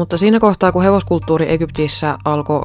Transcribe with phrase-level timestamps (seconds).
[0.00, 2.62] Mutta siinä kohtaa, kun hevoskulttuuri Egyptissä alkoi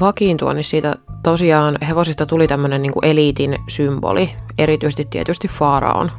[0.00, 6.10] vakiintua, niin siitä tosiaan hevosista tuli tämmöinen niin eliitin symboli, erityisesti tietysti faaraon.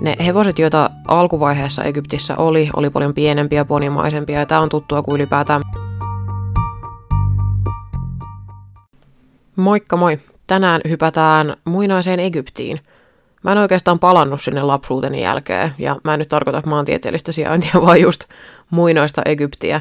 [0.00, 5.14] Ne hevoset, joita alkuvaiheessa Egyptissä oli, oli paljon pienempiä, ponimaisempia, ja tämä on tuttua kuin
[5.14, 5.62] ylipäätään.
[9.56, 10.18] Moikka moi!
[10.46, 12.80] Tänään hypätään muinaiseen Egyptiin.
[13.42, 18.00] Mä en oikeastaan palannut sinne lapsuuteni jälkeen, ja mä en nyt tarkoita maantieteellistä sijaintia, vaan
[18.00, 18.24] just
[18.70, 19.80] muinoista Egyptiä.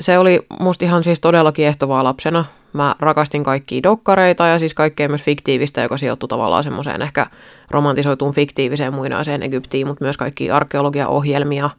[0.00, 2.44] Se oli musta ihan siis todella kiehtovaa lapsena.
[2.72, 7.26] Mä rakastin kaikkia dokkareita ja siis kaikkea myös fiktiivistä, joka sijoittui tavallaan semmoiseen ehkä
[7.70, 11.70] romantisoituun fiktiiviseen muinaiseen Egyptiin, mutta myös kaikki arkeologiaohjelmia,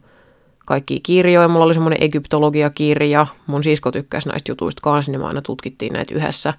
[0.66, 1.48] kaikki kirjoja.
[1.48, 3.26] Mulla oli semmoinen egyptologiakirja.
[3.46, 6.54] Mun sisko tykkäsi näistä jutuista kanssa, niin me aina tutkittiin näitä yhdessä.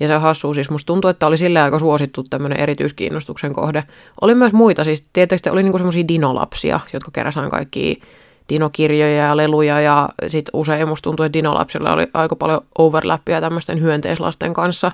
[0.00, 3.84] Ja se on hassua, siis musta tuntuu, että oli sille aika suosittu tämmöinen erityiskiinnostuksen kohde.
[4.20, 8.00] Oli myös muita, siis tietysti oli niinku semmoisia dinolapsia, jotka keräsään kaikki
[8.48, 13.80] dinokirjoja ja leluja ja sitten usein musta tuntuu, että dinolapsilla oli aika paljon overlappia tämmöisten
[13.80, 14.92] hyönteislasten kanssa,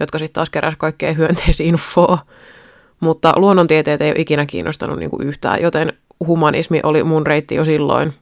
[0.00, 2.18] jotka sitten taas keräsivät kaikkea hyönteisinfoa.
[3.00, 5.92] Mutta luonnontieteet ei ole ikinä kiinnostanut niinku yhtään, joten
[6.26, 8.14] humanismi oli mun reitti jo silloin.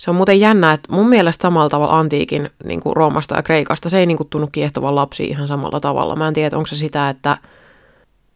[0.00, 3.90] Se on muuten jännä, että mun mielestä samalla tavalla antiikin niin kuin Roomasta ja Kreikasta
[3.90, 6.16] se ei niin kuin tunnu kiehtovan lapsi ihan samalla tavalla.
[6.16, 7.36] Mä en tiedä, onko se sitä, että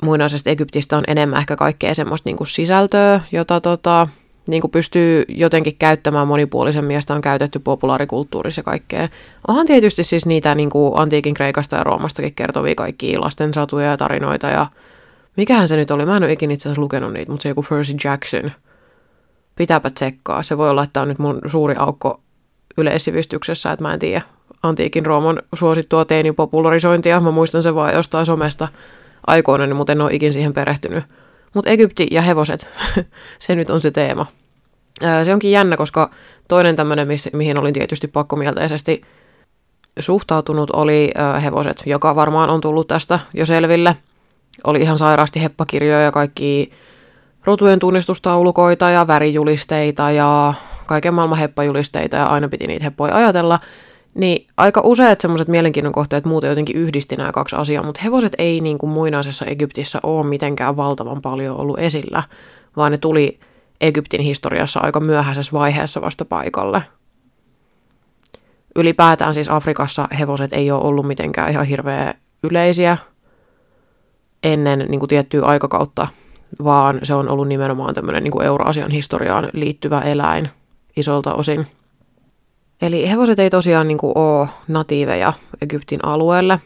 [0.02, 4.08] muinaisesta Egyptistä on enemmän ehkä kaikkea semmoista niin kuin sisältöä, jota tota,
[4.46, 9.08] niin kuin pystyy jotenkin käyttämään monipuolisemmin ja sitä on käytetty populaarikulttuurissa ja kaikkea.
[9.48, 14.46] Onhan tietysti siis niitä niin kuin antiikin Kreikasta ja Roomastakin kertovia kaikki lastensatuja ja tarinoita
[14.46, 14.66] ja
[15.36, 17.66] mikähän se nyt oli, mä en ole ikinä itse asiassa lukenut niitä, mutta se joku
[17.68, 18.52] Percy Jackson.
[19.56, 20.42] Pitääpä tsekkaa.
[20.42, 22.20] Se voi olla, että on nyt mun suuri aukko
[22.78, 24.22] yleissivistyksessä, että mä en tiedä
[24.62, 27.20] antiikin Rooman suosittua teinin popularisointia.
[27.20, 28.68] Mä muistan sen vaan jostain somesta
[29.26, 31.04] aikoina, mutta en ole ikin siihen perehtynyt.
[31.54, 32.68] Mutta Egypti ja hevoset,
[33.38, 34.26] se nyt on se teema.
[35.24, 36.10] Se onkin jännä, koska
[36.48, 39.00] toinen tämmöinen, mihin olin tietysti pakkomielteisesti
[39.98, 41.10] suhtautunut, oli
[41.42, 43.96] hevoset, joka varmaan on tullut tästä jo selville.
[44.64, 46.70] Oli ihan sairaasti heppakirjoja ja kaikki
[47.44, 50.54] rotujen tunnistustaulukoita ja värijulisteita ja
[50.86, 53.60] kaiken maailman heppajulisteita ja aina piti niitä heppoja ajatella.
[54.14, 58.60] Niin aika useat semmoiset mielenkiinnon kohteet muuten jotenkin yhdisti nämä kaksi asiaa, mutta hevoset ei
[58.60, 62.22] niin kuin muinaisessa Egyptissä ole mitenkään valtavan paljon ollut esillä,
[62.76, 63.38] vaan ne tuli
[63.80, 66.82] Egyptin historiassa aika myöhäisessä vaiheessa vasta paikalle.
[68.76, 72.98] Ylipäätään siis Afrikassa hevoset ei ole ollut mitenkään ihan hirveä yleisiä
[74.42, 76.08] ennen niin kuin tiettyä aikakautta,
[76.64, 80.50] vaan se on ollut nimenomaan tämmöinen niin kuin Euroasian historiaan liittyvä eläin
[80.96, 81.66] isolta osin–
[82.82, 85.32] Eli hevoset ei tosiaan niin kuin ole natiiveja
[85.62, 86.60] Egyptin alueelle.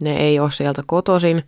[0.00, 1.42] Ne ei ole sieltä kotosin.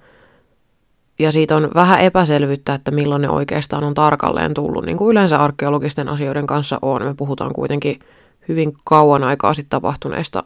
[1.19, 4.85] Ja siitä on vähän epäselvyyttä, että milloin ne oikeastaan on tarkalleen tullut.
[4.85, 7.03] Niin kuin yleensä arkeologisten asioiden kanssa on.
[7.03, 8.01] Me puhutaan kuitenkin
[8.49, 10.45] hyvin kauan aikaa sitten tapahtuneista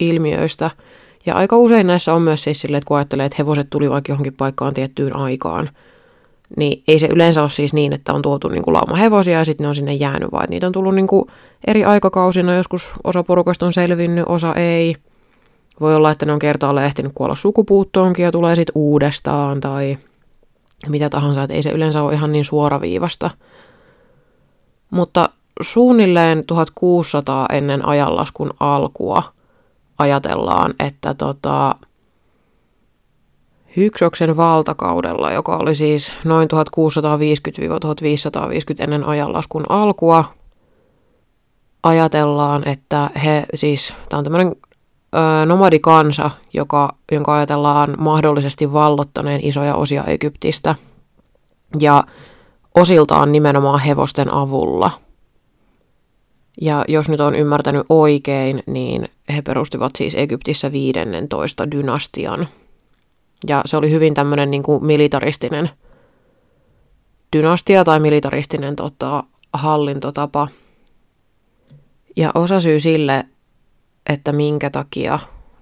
[0.00, 0.70] ilmiöistä.
[1.28, 4.12] Ja aika usein näissä on myös siis silleen, että kun ajattelee, että hevoset tuli vaikka
[4.12, 5.70] johonkin paikkaan tiettyyn aikaan–
[6.56, 9.44] niin ei se yleensä ole siis niin, että on tuotu niin kuin lauma hevosia ja
[9.44, 11.26] sitten ne on sinne jäänyt, vaan niitä on tullut niin kuin
[11.66, 12.54] eri aikakausina.
[12.54, 14.96] Joskus osa porukasta on selvinnyt, osa ei.
[15.80, 19.98] Voi olla, että ne on kertaalle ehtinyt kuolla sukupuuttoonkin ja tulee sitten uudestaan tai
[20.88, 23.30] mitä tahansa, että ei se yleensä ole ihan niin suoraviivasta.
[24.90, 25.30] Mutta
[25.60, 29.22] suunnilleen 1600 ennen ajanlaskun alkua
[29.98, 31.74] ajatellaan, että tota,
[33.76, 36.56] Hyksoksen valtakaudella, joka oli siis noin 1650-1550
[38.78, 40.24] ennen ajanlaskun alkua,
[41.82, 44.56] ajatellaan, että he siis, tämä on tämmöinen
[45.14, 50.74] ö, nomadikansa, joka, jonka ajatellaan mahdollisesti vallottaneen isoja osia Egyptistä
[51.80, 52.04] ja
[52.74, 54.90] osiltaan nimenomaan hevosten avulla.
[56.60, 62.48] Ja jos nyt on ymmärtänyt oikein, niin he perustivat siis Egyptissä 15 dynastian–
[63.46, 65.70] ja se oli hyvin tämmöinen niin kuin militaristinen
[67.36, 70.48] dynastia tai militaristinen tota, hallintotapa.
[72.16, 73.24] Ja osa syy sille,
[74.10, 75.18] että minkä takia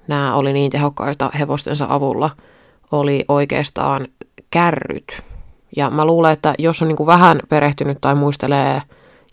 [0.08, 2.31] nämä oli niin tehokkaita hevostensa avulla,
[2.92, 4.08] oli oikeastaan
[4.50, 5.22] kärryt.
[5.76, 8.82] Ja mä luulen, että jos on niin kuin vähän perehtynyt tai muistelee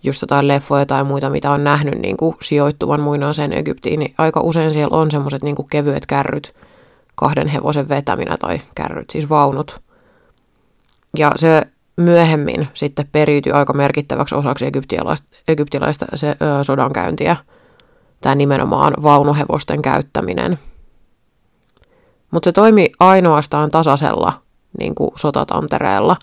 [0.03, 4.41] just jotain leffoja tai muita, mitä on nähnyt niin kuin sijoittuvan muinaiseen Egyptiin, niin aika
[4.41, 6.55] usein siellä on semmoiset niin kevyet kärryt,
[7.15, 9.81] kahden hevosen vetäminä tai kärryt, siis vaunut.
[11.17, 11.61] Ja se
[11.97, 17.35] myöhemmin sitten periytyi aika merkittäväksi osaksi egyptialaista, egyptialaista se, ö, sodankäyntiä,
[18.21, 20.59] tämä nimenomaan vaunuhevosten käyttäminen.
[22.31, 24.33] Mutta se toimi ainoastaan tasaisella
[24.79, 26.15] niin kuin sotatantereella.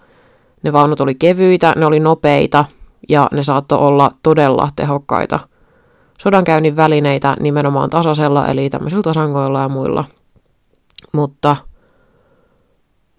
[0.62, 2.64] Ne vaunut oli kevyitä, ne oli nopeita
[3.10, 5.38] ja ne saattoi olla todella tehokkaita
[6.18, 10.04] sodankäynnin välineitä nimenomaan tasasella, eli tämmöisillä tasangoilla ja muilla.
[11.12, 11.56] Mutta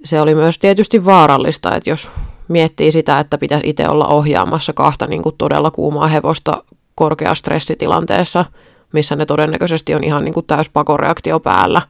[0.03, 2.11] se oli myös tietysti vaarallista, että jos
[2.47, 6.63] miettii sitä, että pitäisi itse olla ohjaamassa kahta niin kuin todella kuumaa hevosta
[6.95, 8.45] korkeastressitilanteessa,
[8.93, 11.81] missä ne todennäköisesti on ihan niin kuin täys pakoreaktio päällä,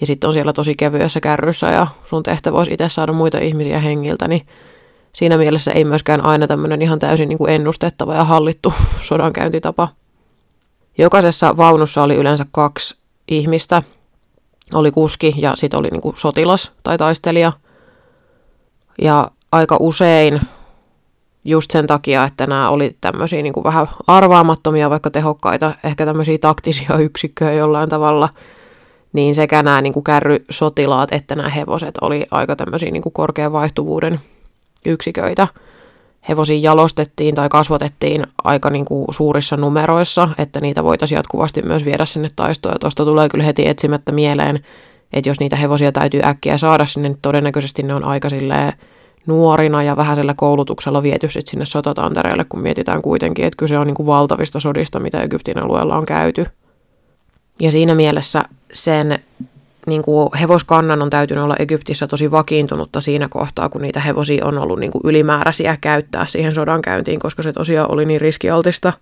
[0.00, 3.80] ja sitten on siellä tosi kevyessä kärryssä ja sun tehtävä olisi itse saada muita ihmisiä
[3.80, 4.46] hengiltä, niin
[5.12, 9.88] siinä mielessä ei myöskään aina tämmöinen ihan täysin niin kuin ennustettava ja hallittu sodankäyntitapa.
[10.98, 12.96] Jokaisessa vaunussa oli yleensä kaksi
[13.28, 13.82] ihmistä,
[14.74, 17.52] oli kuski ja sitten oli niin kuin sotilas tai taistelija.
[19.02, 20.40] Ja aika usein
[21.44, 26.38] just sen takia, että nämä oli tämmöisiä niin kuin vähän arvaamattomia, vaikka tehokkaita, ehkä tämmöisiä
[26.38, 28.28] taktisia yksikköjä jollain tavalla,
[29.12, 34.20] niin sekä nämä niin kuin kärrysotilaat että nämä hevoset oli aika tämmöisiä niin korkean vaihtuvuuden
[34.84, 35.48] yksiköitä.
[36.28, 42.04] Hevosia jalostettiin tai kasvatettiin aika niin kuin suurissa numeroissa, että niitä voitaisiin jatkuvasti myös viedä
[42.04, 42.72] sinne taistoon.
[42.74, 44.64] Ja tuosta tulee kyllä heti etsimättä mieleen,
[45.12, 48.72] että jos niitä hevosia täytyy äkkiä saada sinne, niin todennäköisesti ne on aika silleen
[49.26, 53.94] nuorina ja vähäisellä koulutuksella viety sit sinne sotatantereelle, kun mietitään kuitenkin, että kyse on niin
[53.94, 56.46] kuin valtavista sodista, mitä Egyptin alueella on käyty.
[57.60, 58.42] Ja siinä mielessä
[58.72, 59.18] sen
[59.88, 64.58] niin kuin hevoskannan on täytynyt olla Egyptissä tosi vakiintunutta siinä kohtaa, kun niitä hevosia on
[64.58, 68.92] ollut niin kuin ylimääräisiä käyttää siihen sodankäyntiin, koska se tosiaan oli niin riskialtista.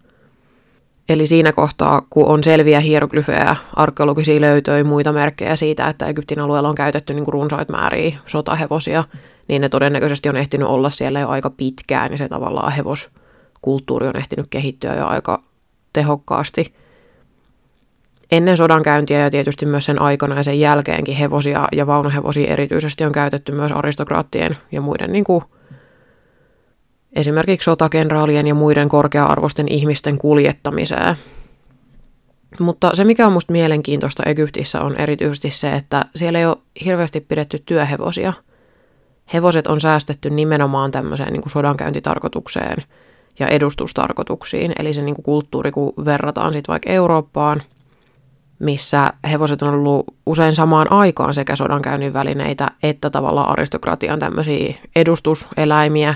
[1.09, 6.69] Eli siinä kohtaa, kun on selviä hieroglyfejä, arkeologisia löytöjä, muita merkkejä siitä, että Egyptin alueella
[6.69, 9.05] on käytetty niin kuin runsaita määriä sotahevosia,
[9.49, 14.17] niin ne todennäköisesti on ehtinyt olla siellä jo aika pitkään, niin se tavallaan hevoskulttuuri on
[14.17, 15.43] ehtinyt kehittyä jo aika
[15.93, 16.75] tehokkaasti.
[18.31, 23.13] Ennen sodankäyntiä ja tietysti myös sen aikana ja sen jälkeenkin hevosia ja vaunuhevosia erityisesti on
[23.13, 25.45] käytetty myös aristokraattien ja muiden niin kuin,
[27.13, 31.17] esimerkiksi sotakenraalien ja muiden korkea-arvoisten ihmisten kuljettamiseen.
[32.61, 37.21] Mutta se, mikä on musta mielenkiintoista Egyptissä, on erityisesti se, että siellä ei ole hirveästi
[37.21, 38.33] pidetty työhevosia–
[39.33, 42.83] hevoset on säästetty nimenomaan tämmöiseen niin kuin sodankäyntitarkoitukseen
[43.39, 44.73] ja edustustarkoituksiin.
[44.79, 47.63] Eli se niin kuin kulttuuri, kun verrataan sitten vaikka Eurooppaan,
[48.59, 56.15] missä hevoset on ollut usein samaan aikaan sekä sodankäynnin välineitä että tavallaan aristokratian tämmöisiä edustuseläimiä,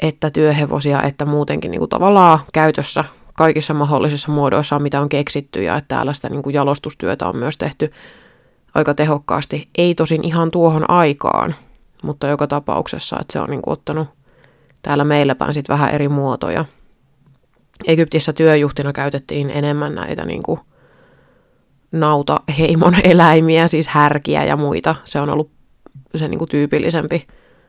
[0.00, 3.04] että työhevosia, että muutenkin niin kuin tavallaan käytössä
[3.34, 7.58] kaikissa mahdollisissa muodoissa, mitä on keksitty ja että täällä sitä niin kuin jalostustyötä on myös
[7.58, 7.90] tehty
[8.74, 9.68] aika tehokkaasti.
[9.78, 11.54] Ei tosin ihan tuohon aikaan,
[12.02, 14.08] mutta joka tapauksessa, että se on niin kuin ottanut
[14.82, 16.64] täällä meillä päin sit vähän eri muotoja.
[17.86, 20.60] Egyptissä työjuhtina käytettiin enemmän näitä niin kuin
[21.92, 24.94] nautaheimon eläimiä, siis härkiä ja muita.
[25.04, 25.50] Se on ollut
[26.16, 27.26] se niin kuin tyypillisempi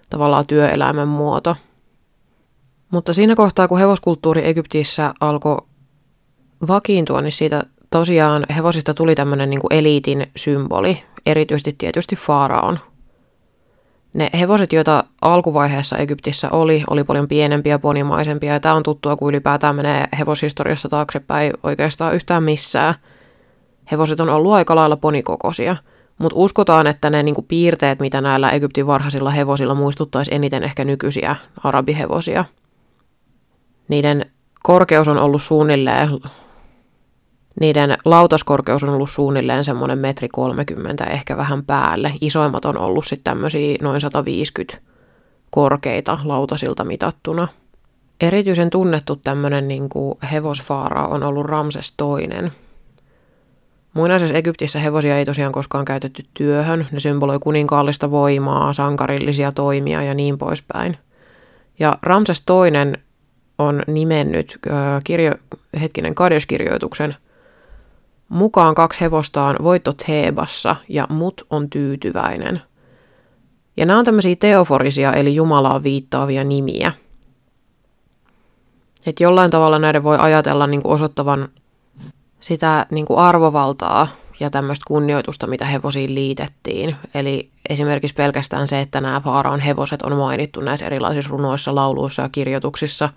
[0.10, 1.56] tavallaan työeläimen muoto.
[2.92, 5.58] Mutta siinä kohtaa, kun hevoskulttuuri Egyptissä alkoi
[6.68, 12.80] vakiintua, niin siitä tosiaan hevosista tuli tämmöinen niin eliitin symboli, erityisesti tietysti faaraon
[14.14, 19.30] ne hevoset, joita alkuvaiheessa Egyptissä oli, oli paljon pienempiä, ponimaisempia, ja tämä on tuttua, kun
[19.30, 22.96] ylipäätään menee hevoshistoriassa taaksepäin oikeastaan yhtään missään.
[23.92, 25.78] Hevoset on ollut aika lailla ponikokoisia,
[26.18, 31.36] mutta uskotaan, että ne niinku piirteet, mitä näillä Egyptin varhaisilla hevosilla muistuttaisi eniten ehkä nykyisiä
[31.63, 32.46] arabihevosia.
[33.88, 34.25] Niiden
[34.63, 36.10] korkeus on ollut suunnilleen
[37.60, 42.13] niiden lautaskorkeus on ollut suunnilleen semmoinen metri 30, ehkä vähän päälle.
[42.22, 44.77] Isoimmat on ollut sitten tämmöisiä noin 150
[45.50, 47.48] korkeita lautasilta mitattuna.
[48.22, 49.89] Erityisen tunnettu tämmöinen niin
[50.32, 52.51] hevosfaara on ollut Ramses toinen.
[53.93, 56.88] Muinaisessa Egyptissä hevosia ei tosiaan koskaan käytetty työhön.
[56.91, 60.98] Ne symboloi kuninkaallista voimaa, sankarillisia toimia ja niin poispäin.
[61.79, 62.98] Ja Ramses toinen
[63.57, 65.31] on nimennyt äh, kirjo,
[65.81, 67.15] hetkinen Kades-kirjoituksen–
[68.31, 72.62] Mukaan kaksi hevostaan voitto Thebassa ja mut on tyytyväinen.
[73.77, 76.91] Ja nämä on tämmöisiä teoforisia eli Jumalaa viittaavia nimiä.
[79.05, 81.50] Et jollain tavalla näiden voi ajatella niin osoittavan
[82.41, 84.07] sitä niin kuin arvovaltaa
[84.39, 86.95] ja tämmöistä kunnioitusta, mitä hevosiin liitettiin.
[87.13, 92.29] Eli esimerkiksi pelkästään se, että nämä Faaraon hevoset on mainittu näissä erilaisissa runoissa, lauluissa ja
[92.29, 93.10] kirjoituksissa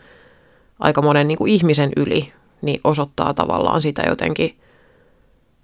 [0.80, 4.58] aika monen niin kuin ihmisen yli, niin osoittaa tavallaan sitä jotenkin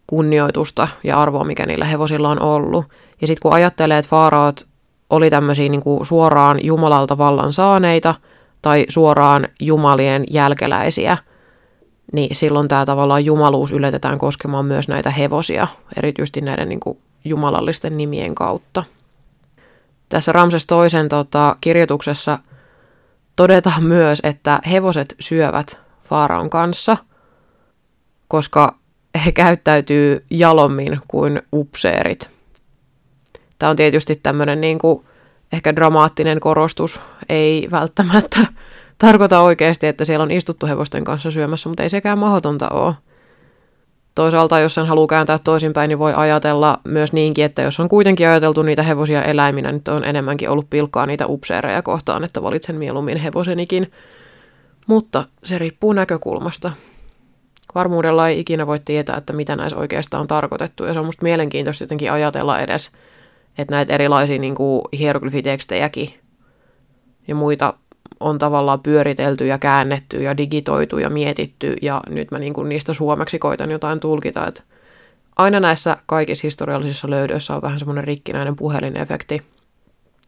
[0.07, 2.85] kunnioitusta ja arvoa, mikä niillä hevosilla on ollut.
[3.21, 4.67] Ja sitten kun ajattelee, että faaraat
[5.11, 8.15] oli tämmöisiä niin kuin suoraan Jumalalta vallan saaneita
[8.63, 11.19] tai suoraan Jumalien jälkeläisiä,
[12.13, 17.97] niin silloin tämä tavallaan jumaluus yletetään koskemaan myös näitä hevosia, erityisesti näiden niin kuin jumalallisten
[17.97, 18.85] nimien kautta.
[20.09, 22.39] Tässä Ramses toisen tota, kirjoituksessa
[23.37, 26.97] todetaan myös, että hevoset syövät Faaraon kanssa,
[28.29, 28.75] koska
[29.25, 32.31] he käyttäytyy jalommin kuin upseerit.
[33.59, 35.05] Tämä on tietysti tämmöinen niin kuin
[35.53, 38.41] ehkä dramaattinen korostus, ei välttämättä
[39.01, 42.95] tarkoita oikeasti, että siellä on istuttu hevosten kanssa syömässä, mutta ei sekään mahdotonta ole.
[44.15, 48.29] Toisaalta, jos sen haluaa kääntää toisinpäin, niin voi ajatella myös niinkin, että jos on kuitenkin
[48.29, 53.19] ajateltu niitä hevosia eläiminä, niin on enemmänkin ollut pilkkaa niitä upseereja kohtaan, että valitsen mieluummin
[53.19, 53.93] hevosenikin.
[54.87, 56.73] Mutta se riippuu näkökulmasta.
[57.75, 61.23] Varmuudella ei ikinä voi tietää, että mitä näissä oikeastaan on tarkoitettu, ja se on musta
[61.23, 62.91] mielenkiintoista jotenkin ajatella edes,
[63.59, 66.15] että näitä erilaisia niin kuin hieroglyfitekstejäkin
[67.29, 67.75] ja muita
[68.21, 72.93] on tavallaan pyöritelty ja käännetty ja digitoitu ja mietitty ja nyt mä niin kuin niistä
[72.93, 74.63] suomeksi koitan jotain tulkita, että
[75.37, 79.43] aina näissä kaikissa historiallisissa löydöissä on vähän semmoinen rikkinäinen puhelinefekti.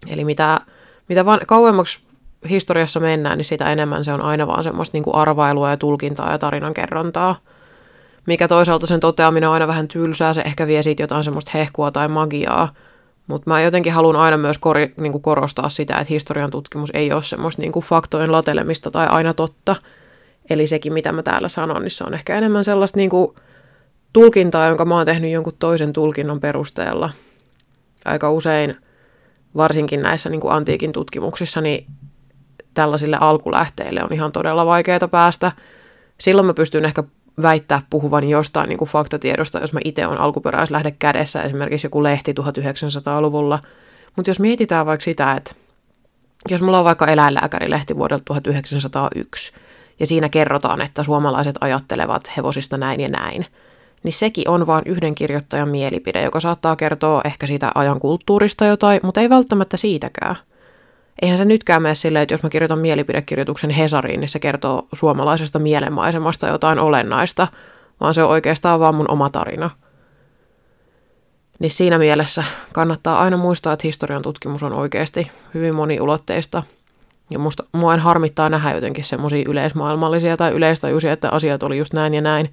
[0.06, 0.61] Eli mitä,
[1.08, 2.00] mitä vaan kauemmaksi
[2.49, 6.32] historiassa mennään, niin sitä enemmän se on aina vaan semmoista niin kuin arvailua ja tulkintaa
[6.32, 7.37] ja tarinankerrontaa.
[8.26, 11.90] Mikä toisaalta sen toteaminen on aina vähän tylsää, se ehkä vie siitä jotain semmoista hehkua
[11.90, 12.72] tai magiaa,
[13.26, 17.12] mutta mä jotenkin haluan aina myös kor- niin kuin korostaa sitä, että historian tutkimus ei
[17.12, 19.76] ole semmoista niin kuin faktojen latelemista tai aina totta.
[20.50, 23.35] Eli sekin, mitä mä täällä sanon, niin se on ehkä enemmän sellaista niin kuin
[24.12, 27.11] tulkintaa, jonka mä oon tehnyt jonkun toisen tulkinnon perusteella.
[28.05, 28.76] Aika usein,
[29.57, 31.87] varsinkin näissä niin kuin antiikin tutkimuksissa, niin
[32.75, 35.52] tällaisille alkulähteille on ihan todella vaikeaa päästä.
[36.19, 37.05] Silloin mä pystyn ehkä
[37.42, 42.34] väittää puhuvan jostain niin kuin faktatiedosta, jos mä itse on alkuperäislähde kädessä, esimerkiksi joku lehti
[42.40, 43.58] 1900-luvulla.
[44.16, 45.54] Mutta jos mietitään vaikka sitä, että
[46.50, 49.52] jos mulla on vaikka eläinlääkärilehti vuodelta 1901,
[50.00, 53.46] ja siinä kerrotaan, että suomalaiset ajattelevat hevosista näin ja näin,
[54.02, 59.00] niin sekin on vain yhden kirjoittajan mielipide, joka saattaa kertoa ehkä siitä ajan kulttuurista jotain,
[59.02, 60.36] mutta ei välttämättä siitäkään–
[61.23, 65.59] eihän se nytkään mene silleen, että jos mä kirjoitan mielipidekirjoituksen Hesariin, niin se kertoo suomalaisesta
[65.59, 67.49] mielenmaisemasta jotain olennaista,
[68.00, 69.71] vaan se on oikeastaan vaan mun oma tarina.
[71.59, 76.62] Niin siinä mielessä kannattaa aina muistaa, että historian tutkimus on oikeasti hyvin moniulotteista.
[77.31, 81.92] Ja musta, mua en harmittaa nähdä jotenkin semmoisia yleismaailmallisia tai yleistajuisia, että asiat oli just
[81.92, 82.52] näin ja näin.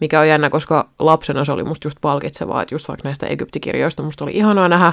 [0.00, 4.02] Mikä on jännä, koska lapsena se oli musta just palkitsevaa, että just vaikka näistä Egyptikirjoista
[4.02, 4.92] musta oli ihanaa nähdä,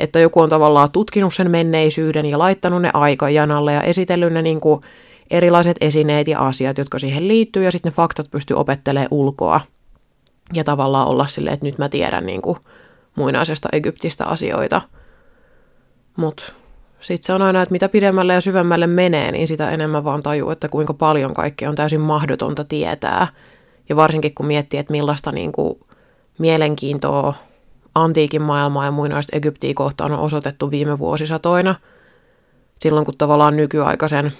[0.00, 4.60] että joku on tavallaan tutkinut sen menneisyyden ja laittanut ne aikajanalle ja esitellyt ne niin
[4.60, 4.80] kuin
[5.30, 9.60] erilaiset esineet ja asiat, jotka siihen liittyy, ja sitten ne faktat pystyy opettelemaan ulkoa.
[10.54, 12.58] Ja tavallaan olla silleen, että nyt mä tiedän niin kuin
[13.16, 14.82] muinaisesta Egyptistä asioita.
[16.16, 16.42] Mutta
[17.00, 20.50] sitten se on aina, että mitä pidemmälle ja syvemmälle menee, niin sitä enemmän vaan tajuu,
[20.50, 23.28] että kuinka paljon kaikkea on täysin mahdotonta tietää.
[23.88, 25.80] Ja varsinkin kun miettii, että millaista niin kuin
[26.38, 27.34] mielenkiintoa
[28.04, 31.74] antiikin maailmaa ja muinaista Egyptiä kohtaan on osoitettu viime vuosisatoina,
[32.78, 34.32] silloin kun tavallaan nykyaikaisen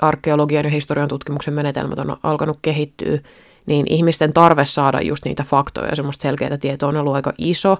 [0.00, 3.18] arkeologian ja historian tutkimuksen menetelmät on alkanut kehittyä,
[3.66, 7.78] niin ihmisten tarve saada just niitä faktoja ja semmoista selkeää tietoa on ollut aika iso,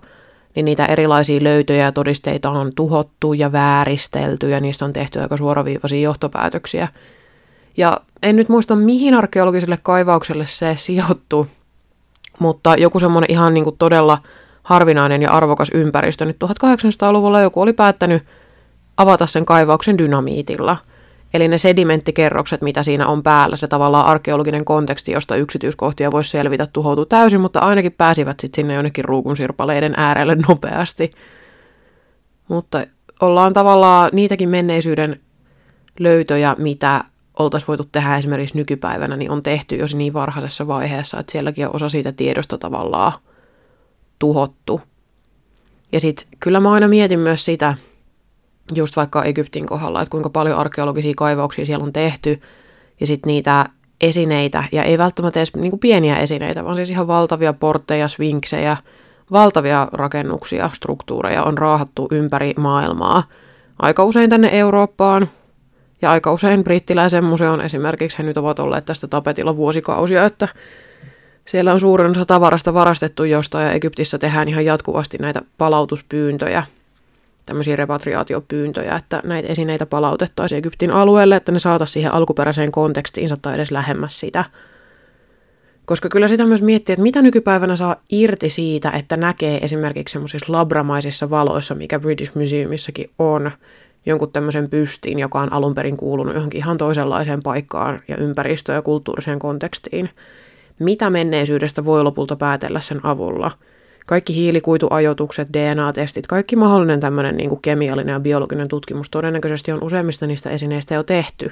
[0.55, 5.37] niin niitä erilaisia löytöjä ja todisteita on tuhottu ja vääristelty ja niistä on tehty aika
[5.37, 6.89] suoraviivaisia johtopäätöksiä.
[7.77, 11.47] Ja en nyt muista, mihin arkeologiselle kaivaukselle se sijoittuu,
[12.39, 14.19] mutta joku semmoinen ihan niin kuin todella
[14.71, 16.25] harvinainen ja arvokas ympäristö.
[16.25, 18.23] Nyt 1800-luvulla joku oli päättänyt
[18.97, 20.77] avata sen kaivauksen dynamiitilla.
[21.35, 26.67] Eli ne sedimenttikerrokset, mitä siinä on päällä, se tavallaan arkeologinen konteksti, josta yksityiskohtia voisi selvitä,
[26.67, 31.11] tuhoutuu täysin, mutta ainakin pääsivät sitten sinne jonnekin ruukunsirpaleiden äärelle nopeasti.
[32.49, 32.87] Mutta
[33.21, 35.21] ollaan tavallaan niitäkin menneisyyden
[35.99, 37.05] löytöjä, mitä
[37.39, 41.75] oltaisiin voitu tehdä esimerkiksi nykypäivänä, niin on tehty jo niin varhaisessa vaiheessa, että sielläkin on
[41.77, 43.13] osa siitä tiedosta tavallaan
[44.21, 44.81] tuhottu.
[45.93, 47.75] Ja sitten kyllä mä aina mietin myös sitä,
[48.75, 52.41] just vaikka Egyptin kohdalla, että kuinka paljon arkeologisia kaivauksia siellä on tehty,
[53.01, 53.69] ja sitten niitä
[54.01, 58.77] esineitä, ja ei välttämättä edes niin kuin pieniä esineitä, vaan siis ihan valtavia portteja, svinksejä,
[59.33, 63.23] valtavia rakennuksia, struktuureja on raahattu ympäri maailmaa.
[63.79, 65.29] Aika usein tänne Eurooppaan,
[66.03, 70.49] ja aika usein brittiläisen museon esimerkiksi he nyt ovat olleet tästä tapetilla vuosikausia, että
[71.45, 76.63] siellä on suurin osa tavarasta varastettu jostain ja Egyptissä tehdään ihan jatkuvasti näitä palautuspyyntöjä,
[77.47, 83.55] tämmöisiä repatriaatiopyyntöjä, että näitä esineitä palautettaisiin Egyptin alueelle, että ne saataisiin siihen alkuperäiseen kontekstiinsa tai
[83.55, 84.45] edes lähemmäs sitä.
[85.85, 90.53] Koska kyllä sitä myös miettii, että mitä nykypäivänä saa irti siitä, että näkee esimerkiksi semmoisissa
[90.53, 93.51] labramaisissa valoissa, mikä British Museumissakin on,
[94.07, 98.83] jonkun tämmöisen pystiin, joka on alun perin kuulunut johonkin ihan toisenlaiseen paikkaan ja ympäristöön ja
[98.83, 100.11] kulttuuriseen kontekstiin
[100.81, 103.51] mitä menneisyydestä voi lopulta päätellä sen avulla.
[104.07, 110.27] Kaikki hiilikuituajoitukset, DNA-testit, kaikki mahdollinen tämmöinen niin kuin kemiallinen ja biologinen tutkimus todennäköisesti on useimmista
[110.27, 111.51] niistä esineistä jo tehty.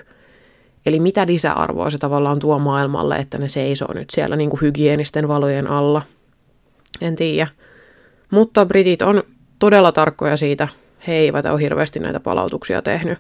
[0.86, 5.28] Eli mitä lisäarvoa se tavallaan tuo maailmalle, että ne seisoo nyt siellä niin kuin hygienisten
[5.28, 6.02] valojen alla.
[7.00, 7.48] En tiedä.
[8.30, 9.22] Mutta britit on
[9.58, 10.68] todella tarkkoja siitä.
[11.06, 13.18] He eivät ole hirveästi näitä palautuksia tehnyt.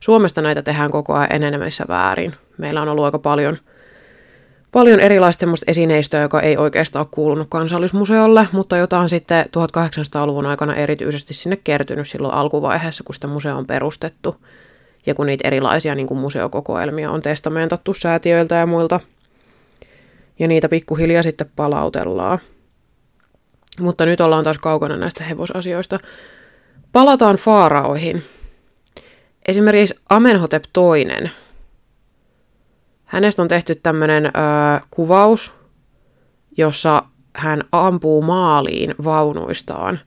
[0.00, 2.34] Suomesta näitä tehdään koko ajan enenemässä väärin.
[2.58, 3.58] Meillä on ollut aika paljon,
[4.72, 11.34] paljon erilaista esineistöä, joka ei oikeastaan kuulunut kansallismuseolle, mutta jota on sitten 1800-luvun aikana erityisesti
[11.34, 14.36] sinne kertynyt silloin alkuvaiheessa, kun sitä museo on perustettu.
[15.06, 19.00] Ja kun niitä erilaisia niin kuin museokokoelmia on testamentattu säätiöiltä ja muilta.
[20.38, 22.38] Ja niitä pikkuhiljaa sitten palautellaan.
[23.80, 25.98] Mutta nyt ollaan taas kaukana näistä hevosasioista.
[26.92, 28.24] Palataan faaraoihin.
[29.48, 31.30] Esimerkiksi Amenhotep II.
[33.10, 34.32] Hänestä on tehty tämmöinen
[34.90, 35.54] kuvaus,
[36.56, 37.02] jossa
[37.36, 40.00] hän ampuu maaliin vaunuistaan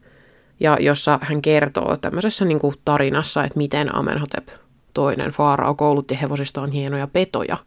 [0.59, 4.47] ja jossa hän kertoo tämmöisessä niin kuin tarinassa, että miten Amenhotep
[4.93, 7.57] toinen Faarao koulutti hevosistaan hienoja petoja,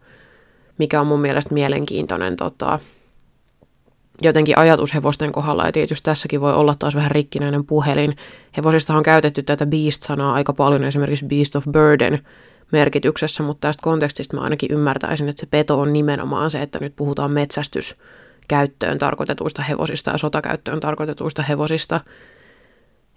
[0.79, 2.79] mikä on mun mielestä mielenkiintoinen tota,
[4.23, 8.17] jotenkin ajatus hevosten kohdalla, ja tietysti tässäkin voi olla taas vähän rikkinäinen puhelin.
[8.57, 12.23] Hevosista on käytetty tätä beast-sanaa aika paljon, esimerkiksi beast of burden
[12.73, 16.97] merkityksessä, mutta tästä kontekstista mä ainakin ymmärtäisin, että se peto on nimenomaan se, että nyt
[16.97, 22.01] puhutaan metsästyskäyttöön tarkoitetuista hevosista ja sotakäyttöön tarkoitetuista hevosista.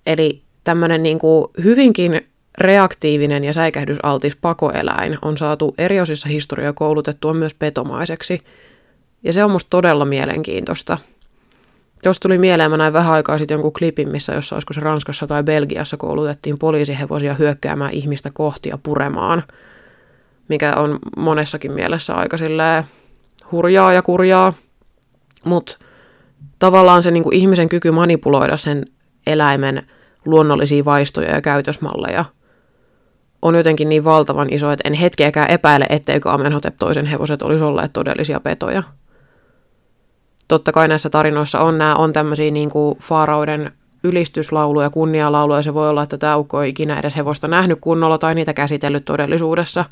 [0.05, 2.21] Eli tämmöinen niin kuin hyvinkin
[2.57, 8.41] reaktiivinen ja säikähdysaltis pakoeläin on saatu eri osissa historiaa koulutettua myös petomaiseksi–
[9.23, 10.97] ja se on musta todella mielenkiintoista.
[12.03, 15.27] Tuosta tuli mieleen, mä näin vähän aikaa sitten jonkun klipin, missä jossa olisiko se Ranskassa
[15.27, 19.43] tai Belgiassa koulutettiin poliisihevosia hyökkäämään ihmistä kohti ja puremaan,
[20.47, 22.37] mikä on monessakin mielessä aika
[23.51, 24.53] hurjaa ja kurjaa.
[25.45, 25.77] Mutta
[26.59, 28.85] tavallaan se niinku ihmisen kyky manipuloida sen
[29.27, 29.87] eläimen
[30.25, 32.25] luonnollisia vaistoja ja käytösmalleja
[33.41, 37.93] on jotenkin niin valtavan iso, että en hetkeäkään epäile, etteikö Amenhotep toisen hevoset olisi olleet
[37.93, 38.83] todellisia petoja
[40.49, 43.71] totta kai näissä tarinoissa on nämä on tämmöisiä niin kuin faarauden
[44.03, 45.63] ylistyslauluja, kunnialauluja.
[45.63, 49.05] Se voi olla, että tämä ukko ei ikinä edes hevosta nähnyt kunnolla tai niitä käsitellyt
[49.05, 49.85] todellisuudessa,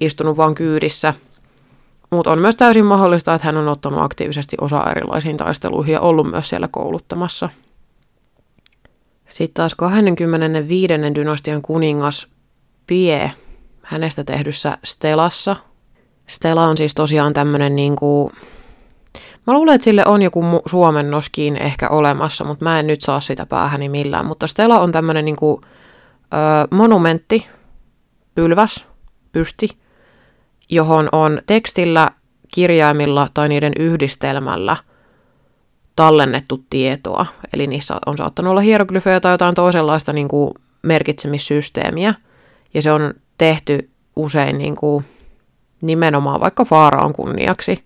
[0.00, 1.14] istunut vaan kyydissä.
[2.10, 6.30] Mutta on myös täysin mahdollista, että hän on ottanut aktiivisesti osaa erilaisiin taisteluihin ja ollut
[6.30, 7.48] myös siellä kouluttamassa.
[9.28, 10.94] Sitten taas 25.
[11.14, 12.26] dynastian kuningas
[12.86, 13.32] Pie,
[13.82, 15.56] hänestä tehdyssä Stelassa.
[16.26, 18.32] Stella on siis tosiaan tämmöinen niin kuin
[19.46, 23.46] Mä luulen, että sille on joku suomennoskin ehkä olemassa, mutta mä en nyt saa sitä
[23.46, 24.26] päähäni millään.
[24.26, 26.36] Mutta Stella on tämmöinen niinku, ö,
[26.70, 27.46] monumentti,
[28.34, 28.86] pylväs,
[29.32, 29.68] pysti,
[30.68, 32.10] johon on tekstillä,
[32.54, 34.76] kirjaimilla tai niiden yhdistelmällä
[35.96, 37.26] tallennettu tietoa.
[37.52, 42.14] Eli niissä on saattanut olla hieroglyfejä tai jotain toisenlaista niin kuin merkitsemissysteemiä.
[42.74, 45.04] Ja se on tehty usein niin kuin
[45.80, 47.84] nimenomaan vaikka Faaraan kunniaksi.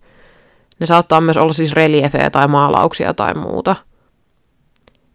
[0.81, 3.77] Ne saattaa myös olla siis reliefejä tai maalauksia tai muuta.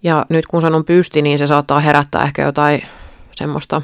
[0.03, 2.81] Ja nyt kun sanon pysti, niin se saattaa herättää ehkä jotain
[3.35, 3.81] semmoista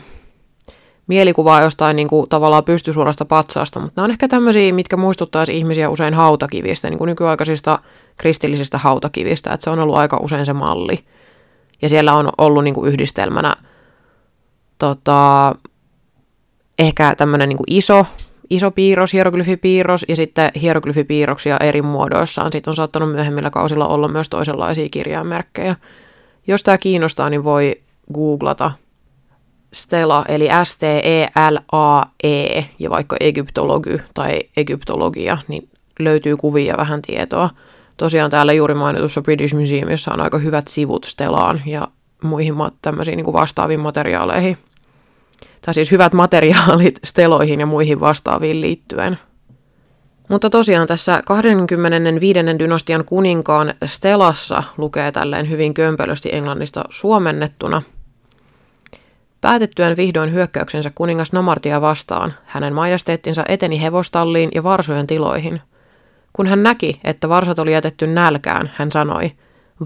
[1.08, 5.90] mielikuvaa jostain niin kuin, tavallaan pystysuorasta patsaasta, mutta nämä on ehkä tämmöisiä, mitkä muistuttaisi ihmisiä
[5.90, 7.80] usein hautakivistä, niin kuin nykyaikaisista
[8.18, 11.06] kristillisistä hautakivistä, että se on ollut aika usein se malli.
[11.82, 13.56] Ja siellä on ollut niin kuin yhdistelmänä
[14.80, 15.56] tota,
[16.80, 18.06] ehkä tämmöinen niin iso
[18.50, 22.52] iso piirros, hieroglyfipiirros ja sitten hieroglyfipiirroksia eri muodoissaan.
[22.52, 25.76] Sitten on saattanut myöhemmillä kausilla olla myös toisenlaisia kirjainmerkkejä.
[26.48, 27.82] Jos tämä kiinnostaa, niin voi
[28.14, 28.72] googlata
[29.74, 37.50] Stela, eli S-T-E-L-A-E, ja vaikka egyptology tai egyptologia, niin löytyy kuvia vähän tietoa.
[37.98, 41.88] Tosiaan täällä juuri mainitussa British Museumissa on aika hyvät sivut Stelaan ja
[42.24, 44.58] muihin tämmöisiin niin vastaaviin materiaaleihin
[45.66, 49.20] tai siis hyvät materiaalit steloihin ja muihin vastaaviin liittyen.
[50.30, 52.40] Mutta tosiaan tässä 25.
[52.60, 57.82] dynastian kuninkaan Stelassa lukee tälleen hyvin kömpelösti englannista suomennettuna.
[59.42, 65.62] Päätettyään vihdoin hyökkäyksensä kuningas Namartia vastaan, hänen majesteettinsa eteni hevostalliin ja varsojen tiloihin.
[66.34, 69.32] Kun hän näki, että varsat oli jätetty nälkään, hän sanoi,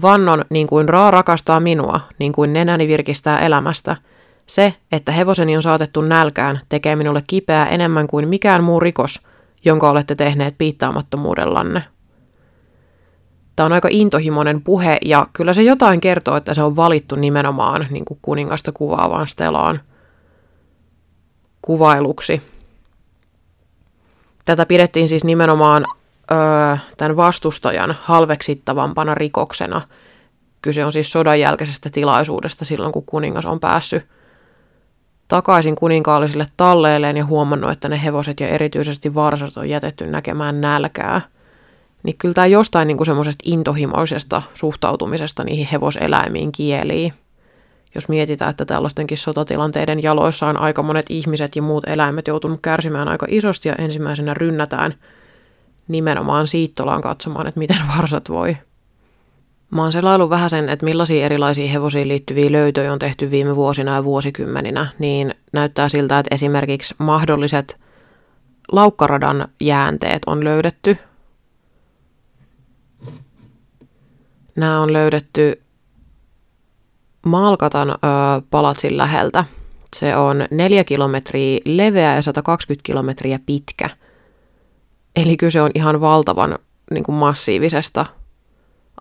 [0.02, 3.96] Vannon niin kuin Raa rakastaa minua, niin kuin nenäni virkistää elämästä–
[4.50, 9.20] se, että hevoseni on saatettu nälkään, tekee minulle kipeää enemmän kuin mikään muu rikos,
[9.64, 11.82] jonka olette tehneet piittaamattomuudellanne.
[13.56, 17.86] Tämä on aika intohimoinen puhe ja kyllä se jotain kertoo, että se on valittu nimenomaan
[17.90, 19.80] niin kuin kuningasta kuvaavaan stelaan
[21.62, 22.42] kuvailuksi.
[24.44, 25.84] Tätä pidettiin siis nimenomaan
[26.32, 29.82] öö, tämän vastustajan halveksittavampana rikoksena.
[30.62, 34.19] Kyse on siis sodan jälkeisestä tilaisuudesta silloin, kun kuningas on päässyt
[35.30, 41.20] takaisin kuninkaallisille talleilleen ja huomannut, että ne hevoset ja erityisesti varsat on jätetty näkemään nälkää.
[42.02, 47.12] Niin kyllä tämä jostain niin semmoisesta intohimoisesta suhtautumisesta niihin hevoseläimiin kieliin.
[47.94, 53.08] Jos mietitään, että tällaistenkin sotatilanteiden jaloissa on aika monet ihmiset ja muut eläimet joutunut kärsimään
[53.08, 54.94] aika isosti ja ensimmäisenä rynnätään
[55.88, 58.56] nimenomaan siittolaan katsomaan, että miten varsat voi.
[59.70, 63.94] Mä oon selailu vähän sen, että millaisia erilaisia hevosiin liittyviä löytöjä on tehty viime vuosina
[63.94, 67.80] ja vuosikymmeninä, niin näyttää siltä, että esimerkiksi mahdolliset
[68.72, 70.96] laukkaradan jäänteet on löydetty.
[74.56, 75.62] Nämä on löydetty
[77.26, 77.94] Malkatan ö,
[78.50, 79.44] palatsin läheltä.
[79.96, 83.90] Se on 4 kilometriä leveä ja 120 kilometriä pitkä.
[85.16, 86.58] Eli kyse on ihan valtavan
[86.90, 88.06] niin kuin massiivisesta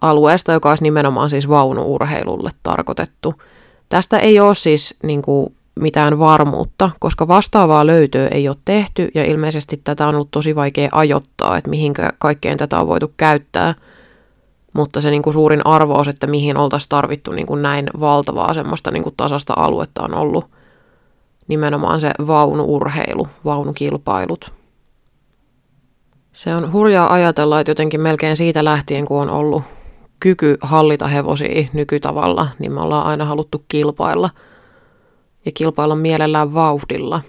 [0.02, 3.34] alueesta, joka olisi nimenomaan siis vaunuurheilulle tarkoitettu.
[3.90, 9.26] Tästä ei ole siis niin kuin, mitään varmuutta, koska vastaavaa löytöä ei ole tehty ja
[9.26, 13.76] ilmeisesti tätä on ollut tosi vaikea ajoittaa, että mihin kaikkeen tätä on voitu käyttää.
[14.74, 18.92] Mutta se niin kuin suurin arvous, että mihin oltaisiin tarvittu niin kuin näin valtavaa semmoista
[18.92, 20.46] niin kuin tasasta aluetta on ollut
[21.48, 24.54] nimenomaan se vaunuurheilu, vaunukilpailut.
[26.34, 29.64] Se on hurjaa ajatella, että jotenkin melkein siitä lähtien, kun on ollut
[30.20, 34.30] kyky hallita hevosia nykytavalla, niin me ollaan aina haluttu kilpailla.
[35.46, 37.22] Ja kilpailla mielellään vauhdilla.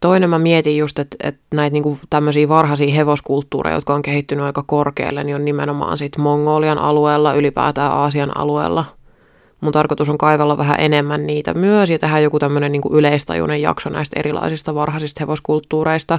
[0.00, 4.64] Toinen mä mietin just, että, että näitä niin tämmöisiä varhaisia hevoskulttuureja, jotka on kehittynyt aika
[4.66, 8.84] korkealle, niin on nimenomaan sit Mongolian alueella, ylipäätään Aasian alueella.
[9.60, 13.90] Mun tarkoitus on kaivella vähän enemmän niitä myös ja tehdä joku tämmöinen niin yleistajuinen jakso
[13.90, 16.18] näistä erilaisista varhaisista hevoskulttuureista.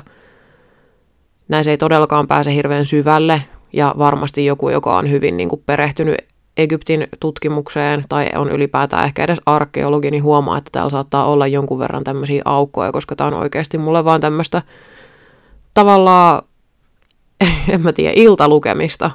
[1.48, 3.42] Näissä ei todellakaan pääse hirveän syvälle,
[3.74, 6.18] ja varmasti joku, joka on hyvin niin kuin perehtynyt
[6.58, 11.80] Egyptin tutkimukseen tai on ylipäätään ehkä edes arkeologi, niin huomaa, että täällä saattaa olla jonkun
[11.80, 14.62] verran tämmöisiä aukkoja, koska tämä on oikeasti mulle vaan tämmöistä
[15.74, 16.42] tavallaan,
[17.70, 19.12] en mä tiedä, iltalukemista.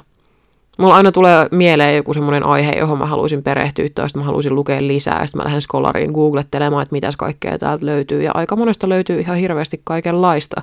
[0.77, 4.87] Mulla aina tulee mieleen joku semmoinen aihe, johon mä haluaisin perehtyä, tai mä haluaisin lukea
[4.87, 8.89] lisää, ja sitten mä lähden skolariin googlettelemaan, että mitäs kaikkea täältä löytyy, ja aika monesta
[8.89, 10.61] löytyy ihan hirveästi kaikenlaista.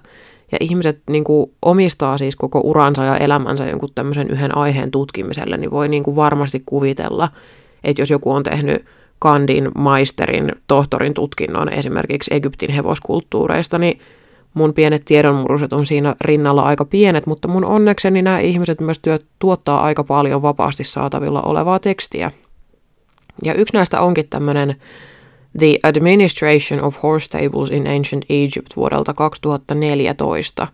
[0.52, 5.56] Ja ihmiset niin kuin, omistaa siis koko uransa ja elämänsä jonkun tämmöisen yhden aiheen tutkimiselle,
[5.56, 7.28] niin voi niin kuin, varmasti kuvitella,
[7.85, 8.85] että jos joku on tehnyt
[9.18, 14.00] kandin, maisterin, tohtorin tutkinnon esimerkiksi Egyptin hevoskulttuureista, niin
[14.54, 19.26] mun pienet tiedonmuruset on siinä rinnalla aika pienet, mutta mun onnekseni nämä ihmiset myös työt,
[19.38, 22.32] tuottaa aika paljon vapaasti saatavilla olevaa tekstiä.
[23.44, 24.76] Ja yksi näistä onkin tämmöinen
[25.59, 30.69] The Administration of Horse Stables in Ancient Egypt vuodelta 2014.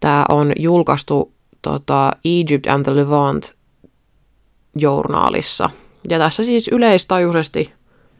[0.00, 3.54] Tämä on julkaistu tota, Egypt and the Levant
[4.76, 5.70] journaalissa.
[6.08, 7.72] Ja tässä siis yleistajuisesti,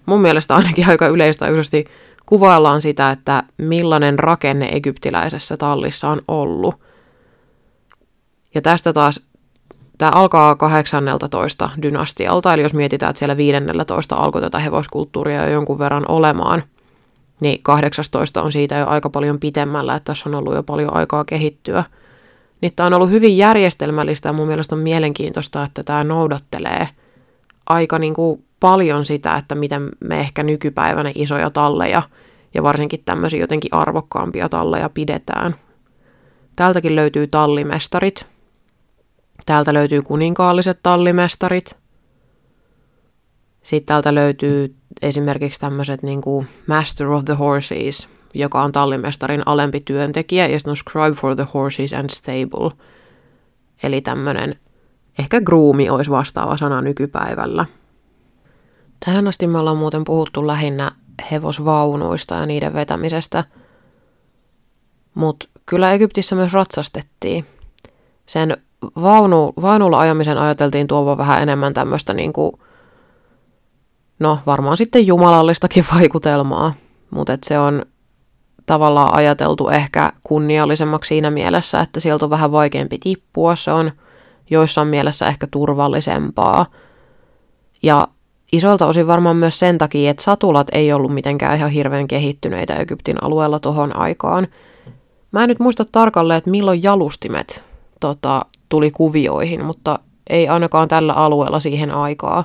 [0.06, 1.84] mun mielestä ainakin aika yleistajuisesti,
[2.26, 6.74] kuvaillaan sitä, että millainen rakenne egyptiläisessä tallissa on ollut.
[8.54, 9.20] Ja tästä taas
[10.02, 15.78] Tämä alkaa 18 dynastialta, eli jos mietitään, että siellä 15 alkoi tätä hevoskulttuuria jo jonkun
[15.78, 16.62] verran olemaan,
[17.40, 21.24] niin 18 on siitä jo aika paljon pitemmällä, että tässä on ollut jo paljon aikaa
[21.24, 21.84] kehittyä.
[22.60, 26.88] Niin tämä on ollut hyvin järjestelmällistä ja mun mielestä on mielenkiintoista, että tämä noudattelee
[27.66, 32.02] aika niin kuin paljon sitä, että miten me ehkä nykypäivänä isoja talleja
[32.54, 35.54] ja varsinkin tämmöisiä jotenkin arvokkaampia talleja pidetään.
[36.56, 38.32] Täältäkin löytyy tallimestarit,
[39.46, 41.76] Täältä löytyy kuninkaalliset tallimestarit.
[43.62, 49.80] Sitten täältä löytyy esimerkiksi tämmöiset niin kuin Master of the Horses, joka on tallimestarin alempi
[49.84, 52.70] työntekijä, ja sitten on Scribe for the Horses and Stable.
[53.82, 54.58] Eli tämmöinen,
[55.18, 57.66] ehkä groomi olisi vastaava sana nykypäivällä.
[59.04, 60.90] Tähän asti me ollaan muuten puhuttu lähinnä
[61.30, 63.44] hevosvaunuista ja niiden vetämisestä,
[65.14, 67.46] mutta kyllä Egyptissä myös ratsastettiin.
[68.26, 68.56] Sen
[69.02, 72.52] vaunu, vaunulla ajamisen ajateltiin tuovan vähän enemmän tämmöistä niin kuin,
[74.18, 76.74] no varmaan sitten jumalallistakin vaikutelmaa,
[77.10, 77.86] mutta se on
[78.66, 83.92] tavallaan ajateltu ehkä kunniallisemmaksi siinä mielessä, että sieltä on vähän vaikeampi tippua, se on
[84.50, 86.66] joissain mielessä ehkä turvallisempaa.
[87.82, 88.08] Ja
[88.52, 93.24] isolta osin varmaan myös sen takia, että satulat ei ollut mitenkään ihan hirveän kehittyneitä Egyptin
[93.24, 94.48] alueella tohon aikaan.
[95.30, 97.64] Mä en nyt muista tarkalleen, että milloin jalustimet
[98.00, 99.98] tota, tuli kuvioihin, mutta
[100.30, 102.44] ei ainakaan tällä alueella siihen aikaa.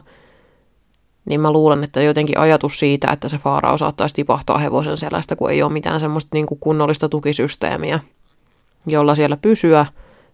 [1.26, 5.52] Niin mä luulen, että jotenkin ajatus siitä, että se faarao saattaisi tipahtaa hevosen selästä, kun
[5.52, 8.00] ei ole mitään semmoista niin kuin kunnollista tukisysteemiä,
[8.86, 9.86] jolla siellä pysyä,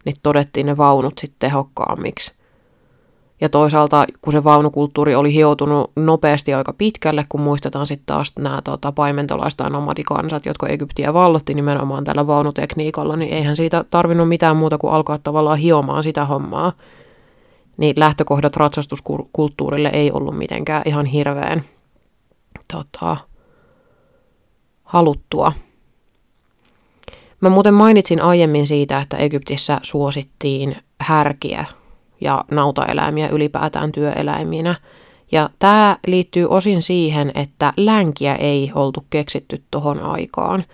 [0.05, 2.33] niin todettiin ne vaunut sitten tehokkaammiksi.
[3.43, 8.61] Ja toisaalta, kun se vaunukulttuuri oli hioutunut nopeasti aika pitkälle, kun muistetaan sitten taas nämä
[8.63, 14.77] tota, paimentolaiset nomadikansat, jotka Egyptiä vallotti nimenomaan tällä vaunutekniikalla, niin eihän siitä tarvinnut mitään muuta
[14.77, 16.71] kuin alkaa tavallaan hiomaan sitä hommaa.
[17.77, 21.63] Niin lähtökohdat ratsastuskulttuurille ei ollut mitenkään ihan hirveän
[22.73, 23.17] tota,
[24.83, 25.53] haluttua.
[27.41, 31.65] Mä muuten mainitsin aiemmin siitä, että Egyptissä suosittiin härkiä
[32.23, 34.75] ja nautaeläimiä ylipäätään työeläiminä.
[35.31, 40.65] Ja tämä liittyy osin siihen, että länkiä ei oltu keksitty tuohon aikaan.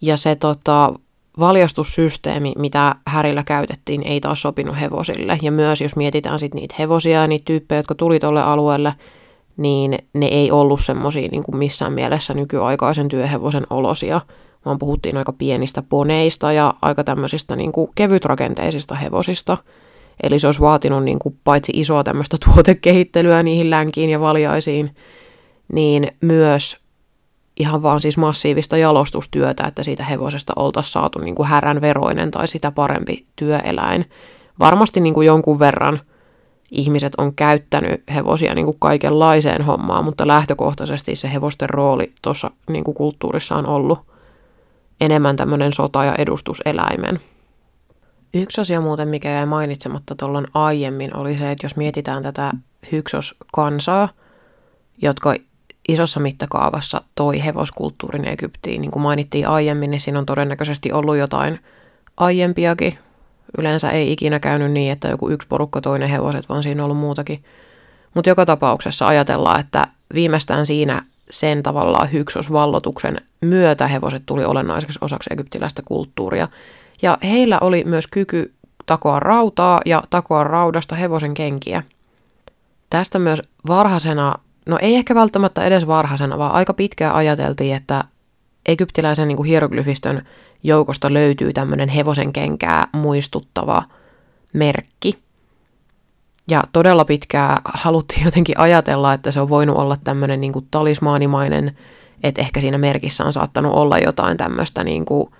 [0.00, 0.92] Ja se tota,
[1.40, 5.38] valjastussysteemi, mitä härillä käytettiin, ei taas sopinut hevosille.
[5.42, 8.94] Ja myös jos mietitään sit niitä hevosia ja niitä tyyppejä, jotka tuli tuolle alueelle,
[9.56, 14.20] niin ne ei ollut semmoisia niin kuin missään mielessä nykyaikaisen työhevosen olosia,
[14.64, 19.56] vaan puhuttiin aika pienistä poneista ja aika tämmöisistä niin kuin kevytrakenteisista hevosista–
[20.22, 24.96] Eli se olisi vaatinut niin kuin paitsi isoa tämmöistä tuotekehittelyä niihin länkiin ja valjaisiin,
[25.72, 26.76] niin myös
[27.60, 32.48] ihan vaan siis massiivista jalostustyötä, että siitä hevosesta oltaisiin saatu niin kuin härän veroinen tai
[32.48, 34.10] sitä parempi työeläin.
[34.58, 36.00] Varmasti niin kuin jonkun verran
[36.70, 42.84] ihmiset on käyttänyt hevosia niin kuin kaikenlaiseen hommaan, mutta lähtökohtaisesti se hevosten rooli tuossa niin
[42.84, 43.98] kulttuurissa on ollut
[45.00, 47.20] enemmän tämmöinen sota- ja edustuseläimen.
[48.34, 52.50] Yksi asia muuten, mikä jäi mainitsematta tuolloin aiemmin, oli se, että jos mietitään tätä
[52.92, 54.08] hyksoskansaa,
[55.02, 55.34] jotka
[55.88, 61.60] isossa mittakaavassa toi hevoskulttuurin Egyptiin, niin kuin mainittiin aiemmin, niin siinä on todennäköisesti ollut jotain
[62.16, 62.98] aiempiakin.
[63.58, 67.02] Yleensä ei ikinä käynyt niin, että joku yksi porukka toinen hevoset, vaan siinä on ollut
[67.02, 67.44] muutakin.
[68.14, 75.30] Mutta joka tapauksessa ajatellaan, että viimeistään siinä sen tavallaan hyksosvallotuksen myötä hevoset tuli olennaiseksi osaksi
[75.32, 76.48] egyptiläistä kulttuuria.
[77.02, 78.54] Ja heillä oli myös kyky
[78.86, 81.82] takoa rautaa ja takoa raudasta hevosen kenkiä.
[82.90, 84.34] Tästä myös varhaisena,
[84.66, 88.04] no ei ehkä välttämättä edes varhaisena, vaan aika pitkään ajateltiin, että
[88.66, 90.26] egyptiläisen niin kuin hieroglyfistön
[90.62, 93.82] joukosta löytyy tämmöinen hevosen kenkää muistuttava
[94.52, 95.18] merkki.
[96.50, 101.76] Ja todella pitkään haluttiin jotenkin ajatella, että se on voinut olla tämmöinen niin kuin talismaanimainen,
[102.22, 105.30] että ehkä siinä merkissä on saattanut olla jotain tämmöistä niin kuin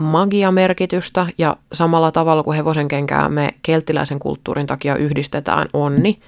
[0.00, 6.20] magiamerkitystä ja samalla tavalla kuin hevosen kenkää me kelttiläisen kulttuurin takia yhdistetään onni,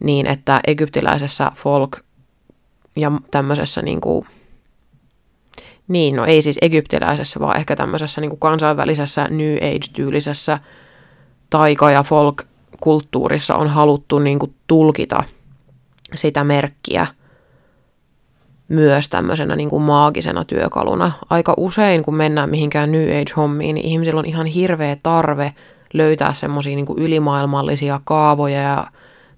[0.00, 2.00] niin että egyptiläisessä folk
[2.96, 4.26] ja tämmöisessä niin kuin,
[5.88, 10.58] niin, no ei siis egyptiläisessä, vaan ehkä tämmöisessä niin kuin kansainvälisessä New Age-tyylisessä
[11.50, 15.24] taika- ja folk-kulttuurissa on haluttu niin kuin tulkita
[16.14, 17.06] sitä merkkiä–
[18.68, 21.12] myös tämmöisenä niin kuin maagisena työkaluna.
[21.30, 25.52] Aika usein, kun mennään mihinkään New Age-hommiin, niin ihmisillä on ihan hirveä tarve
[25.94, 28.86] löytää semmoisia niin ylimaailmallisia kaavoja ja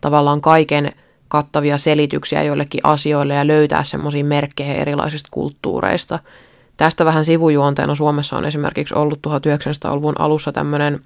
[0.01, 0.93] tavallaan kaiken
[1.29, 6.19] kattavia selityksiä joillekin asioille ja löytää semmoisia merkkejä erilaisista kulttuureista.
[6.77, 11.01] Tästä vähän sivujuonteena Suomessa on esimerkiksi ollut 1900-luvun alussa tämmöinen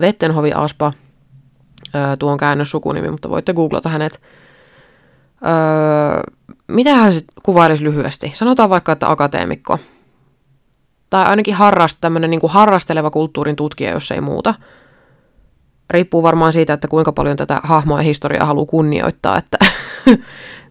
[0.00, 0.92] Vettenhovi Aspa,
[2.18, 4.20] tuon käännös sukunimi, mutta voitte googlata hänet,
[5.46, 6.22] Öö,
[6.68, 8.30] mitä hän sitten kuvailisi lyhyesti?
[8.34, 9.78] Sanotaan vaikka, että akateemikko.
[11.10, 14.54] Tai ainakin harrast, tämmöinen niin harrasteleva kulttuurin tutkija, jos ei muuta.
[15.90, 19.58] Riippuu varmaan siitä, että kuinka paljon tätä hahmoa ja historiaa haluaa kunnioittaa, että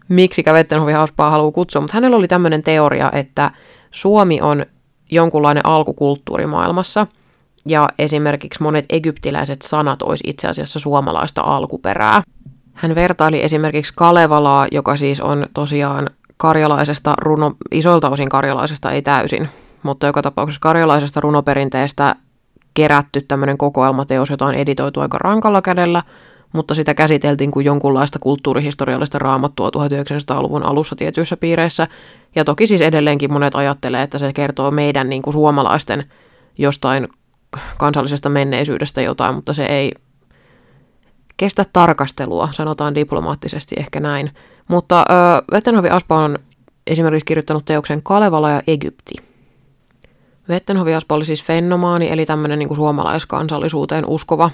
[0.08, 1.80] miksi Vettenhovi Hauspaa haluaa kutsua.
[1.80, 3.50] Mutta hänellä oli tämmöinen teoria, että
[3.90, 4.66] Suomi on
[5.10, 7.06] jonkunlainen alkukulttuuri maailmassa,
[7.66, 12.22] ja esimerkiksi monet egyptiläiset sanat olisi itse asiassa suomalaista alkuperää.
[12.76, 19.48] Hän vertaili esimerkiksi Kalevalaa, joka siis on tosiaan karjalaisesta runo, isolta osin karjalaisesta, ei täysin,
[19.82, 22.16] mutta joka tapauksessa karjalaisesta runoperinteestä
[22.74, 26.02] kerätty tämmöinen kokoelmateos, jota on editoitu aika rankalla kädellä,
[26.52, 31.86] mutta sitä käsiteltiin kuin jonkunlaista kulttuurihistoriallista raamattua 1900-luvun alussa tietyissä piireissä.
[32.34, 36.04] Ja toki siis edelleenkin monet ajattelee, että se kertoo meidän niin kuin suomalaisten
[36.58, 37.08] jostain
[37.78, 39.92] kansallisesta menneisyydestä jotain, mutta se ei
[41.36, 44.30] kestä tarkastelua, sanotaan diplomaattisesti ehkä näin.
[44.68, 45.04] Mutta ö,
[45.52, 46.38] Vettenhovi Aspa on
[46.86, 49.14] esimerkiksi kirjoittanut teoksen Kalevala ja Egypti.
[50.48, 54.50] Vettenhovi Aspa oli siis fenomaani, eli tämmöinen niin suomalaiskansallisuuteen uskova,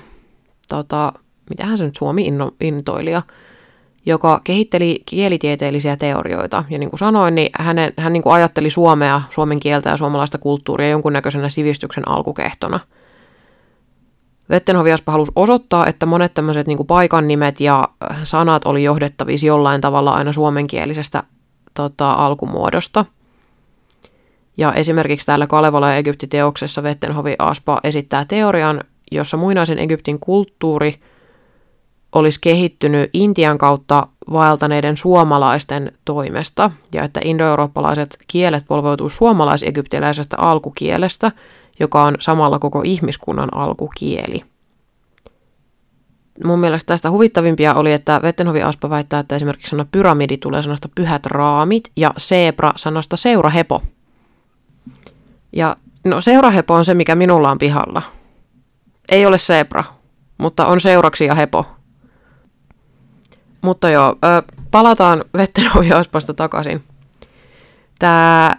[0.69, 1.13] tota,
[1.51, 3.23] mitähän se nyt Suomi-intoilija,
[4.07, 6.65] joka kehitteli kielitieteellisiä teorioita.
[6.71, 10.39] Ja niin kuin sanoin, niin hänen, hän niin kuin ajatteli suomea, suomen kieltä ja suomalaista
[10.39, 12.81] kulttuuria jonkunnäköisenä sivistyksen alkukehtona–
[14.53, 17.89] Vettenhoviaspa halusi osoittaa, että monet tämmöiset niin paikan nimet ja
[18.25, 21.23] sanat oli johdettavissa jollain tavalla aina suomenkielisestä
[21.75, 23.05] tota, alkumuodosta.
[24.57, 28.81] Ja esimerkiksi täällä Kalevala ja Egypti-teoksessa Vettenhovi Aspa esittää teorian,
[29.13, 31.01] jossa muinaisen Egyptin kulttuuri
[32.13, 41.33] olisi kehittynyt Intian kautta vaeltaneiden suomalaisten toimesta ja että indoeurooppalaiset kielet polveutuu suomalais-egyptiläisestä alkukielestä,
[41.81, 44.45] joka on samalla koko ihmiskunnan alkukieli.
[46.45, 50.89] Mun mielestä tästä huvittavimpia oli, että Vettenhovi Aspa väittää, että esimerkiksi sana pyramidi tulee sanasta
[50.95, 53.83] pyhät raamit ja zebra sanasta seurahepo.
[55.53, 58.03] Ja no seurahepo on se, mikä minulla on pihalla.
[59.11, 59.85] Ei ole zebra,
[60.39, 61.67] mutta on seuraksi ja hepo.
[63.63, 66.85] Mutta joo, ö, palataan Vettenhovi-Aspasta takaisin.
[67.99, 68.57] Tämä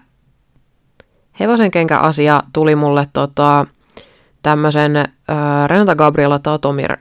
[1.39, 3.65] hevosen kenkä asia tuli mulle tota,
[4.41, 5.05] tämmöisen
[5.67, 6.97] Renata Gabriela Tatomir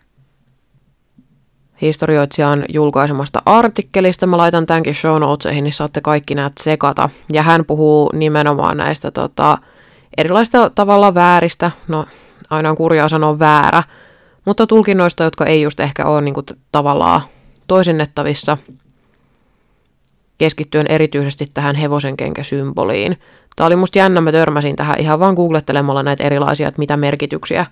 [1.82, 4.26] historioitsijan julkaisemasta artikkelista.
[4.26, 7.08] Mä laitan tämänkin show notesihin, niin saatte kaikki näet sekata.
[7.32, 9.58] Ja hän puhuu nimenomaan näistä tota,
[10.16, 12.06] erilaista tavalla vääristä, no
[12.50, 13.82] aina on kurjaa sanoa väärä,
[14.44, 17.20] mutta tulkinnoista, jotka ei just ehkä ole niin kuin, tavallaan
[17.66, 18.58] toisennettavissa,
[20.38, 23.18] keskittyen erityisesti tähän hevosen kenkäsymboliin.
[23.56, 27.66] Tämä oli musta jännä, mä törmäsin tähän ihan vaan googlettelemalla näitä erilaisia, että mitä merkityksiä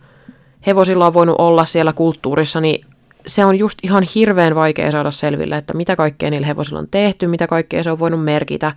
[0.66, 2.86] hevosilla on voinut olla siellä kulttuurissa, niin
[3.26, 7.26] se on just ihan hirveän vaikea saada selville, että mitä kaikkea niillä hevosilla on tehty,
[7.26, 8.72] mitä kaikkea se on voinut merkitä,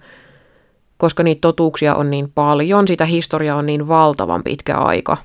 [0.97, 5.17] koska niitä totuuksia on niin paljon, sitä historiaa on niin valtavan pitkä aika.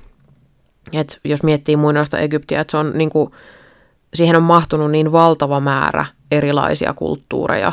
[0.93, 3.31] Et jos miettii muinaista Egyptiä, että se on niin kuin,
[4.13, 7.71] siihen on mahtunut niin valtava määrä erilaisia kulttuureja,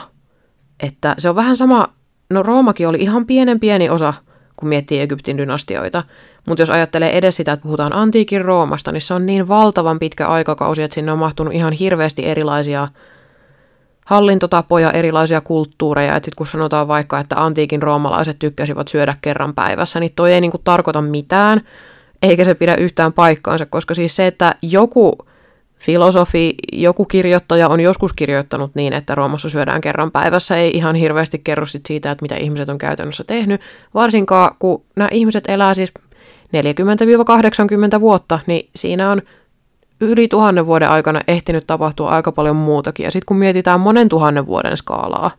[0.81, 1.89] että se on vähän sama,
[2.31, 4.15] no Roomakin oli ihan pienen pieni osa,
[4.57, 6.05] kun miettii Egyptin dynastioita,
[6.47, 10.27] mutta jos ajattelee edes sitä, että puhutaan antiikin Roomasta, niin se on niin valtavan pitkä
[10.27, 12.89] aikakausi, että sinne on mahtunut ihan hirveästi erilaisia
[14.07, 16.17] hallintotapoja, erilaisia kulttuureja.
[16.17, 20.41] Että sitten kun sanotaan vaikka, että antiikin roomalaiset tykkäsivät syödä kerran päivässä, niin toi ei
[20.41, 21.61] niinku tarkoita mitään,
[22.23, 25.19] eikä se pidä yhtään paikkaansa, koska siis se, että joku
[25.79, 31.39] filosofi, joku kirjoittaja on joskus kirjoittanut niin, että Roomassa syödään kerran päivässä, ei ihan hirveästi
[31.45, 33.61] kerro sit siitä, että mitä ihmiset on käytännössä tehnyt,
[33.95, 35.93] varsinkaan kun nämä ihmiset elää siis
[37.97, 39.23] 40-80 vuotta, niin siinä on
[40.01, 43.05] yli tuhannen vuoden aikana ehtinyt tapahtua aika paljon muutakin.
[43.05, 45.31] Ja sitten kun mietitään monen tuhannen vuoden skaalaa,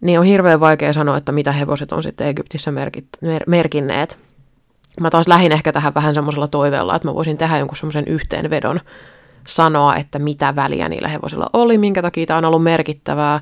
[0.00, 4.25] niin on hirveän vaikea sanoa, että mitä hevoset on sitten Egyptissä merkit, mer, merkinneet.
[5.00, 8.80] Mä taas lähdin ehkä tähän vähän semmoisella toiveella, että mä voisin tehdä jonkun semmoisen yhteenvedon
[9.46, 13.40] sanoa, että mitä väliä niillä hevosilla oli, minkä takia tämä on ollut merkittävää.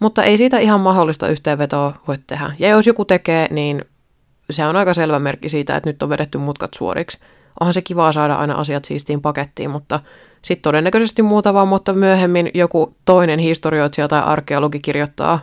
[0.00, 2.52] Mutta ei siitä ihan mahdollista yhteenvetoa voi tehdä.
[2.58, 3.84] Ja jos joku tekee, niin
[4.50, 7.18] se on aika selvä merkki siitä, että nyt on vedetty mutkat suoriksi.
[7.60, 10.00] Onhan se kivaa saada aina asiat siistiin pakettiin, mutta
[10.42, 15.40] sitten todennäköisesti muutama mutta myöhemmin joku toinen historioitsija tai arkeologi kirjoittaa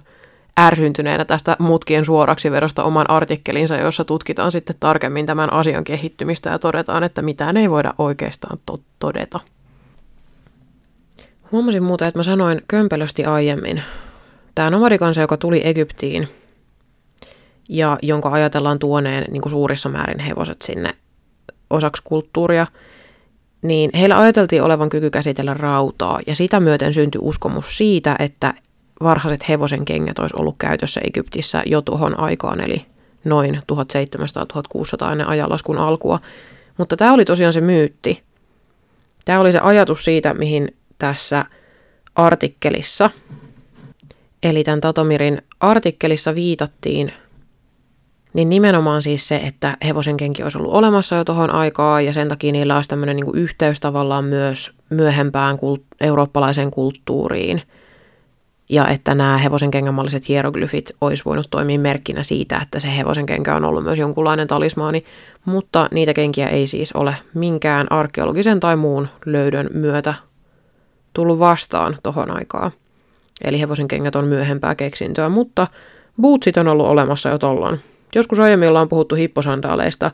[0.60, 6.60] ärsyntyneenä tästä mutkien suoraksi vedosta oman artikkelinsa, jossa tutkitaan sitten tarkemmin tämän asian kehittymistä ja
[6.60, 9.40] todetaan, että mitään ei voida oikeastaan to- todeta.
[11.52, 13.84] Huomasin muuten, että mä sanoin kömpelösti aiemmin.
[14.56, 16.28] Tämä nomadikansa, joka tuli Egyptiin
[17.70, 20.94] ja jonka ajatellaan tuoneen niin kuin suurissa määrin hevoset sinne
[21.70, 22.68] osaksi kulttuuria,
[23.62, 28.54] niin heillä ajateltiin olevan kyky käsitellä rautaa, ja sitä myöten syntyi uskomus siitä, että
[29.04, 32.86] varhaiset hevosen kengät olisi ollut käytössä Egyptissä jo tuohon aikaan, eli
[33.24, 33.62] noin
[35.08, 36.20] 1700-1600 ennen ajanlaskun alkua.
[36.78, 38.24] Mutta tämä oli tosiaan se myytti.
[39.26, 41.46] Tämä oli se ajatus siitä, mihin tässä
[42.16, 43.10] artikkelissa,
[44.44, 47.14] eli tämän Tatomirin artikkelissa viitattiin
[48.34, 52.28] niin nimenomaan siis se, että hevosen kenki olisi ollut olemassa jo tuohon aikaan ja sen
[52.28, 57.62] takia niillä olisi tämmöinen niin yhteys tavallaan myös myöhempään kult- eurooppalaiseen kulttuuriin.
[58.70, 63.56] Ja että nämä hevosen kengänmalliset hieroglyfit olisi voinut toimia merkkinä siitä, että se hevosen kenkä
[63.56, 65.06] on ollut myös jonkunlainen talismaani,
[65.46, 70.14] mutta niitä kenkiä ei siis ole minkään arkeologisen tai muun löydön myötä
[71.14, 72.72] tullut vastaan tuohon aikaan.
[73.44, 75.68] Eli hevosen kengät on myöhempää keksintöä, mutta
[76.22, 77.80] bootsit on ollut olemassa jo tollon.
[78.16, 80.12] Joskus aiemmin ollaan puhuttu hipposandaaleista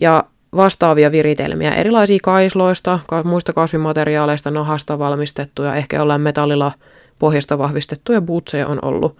[0.00, 0.24] ja
[0.56, 6.72] vastaavia viritelmiä erilaisia kaisloista, muista kasvimateriaaleista, nahasta valmistettuja, ehkä jollain metallilla
[7.18, 9.16] pohjasta vahvistettuja bootseja on ollut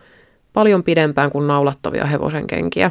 [0.53, 2.91] paljon pidempään kuin naulattavia hevosen kenkiä.